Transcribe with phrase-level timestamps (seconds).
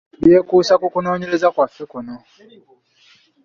[0.23, 2.15] Byekuusa ku kunoonyereza kwaffe kuno.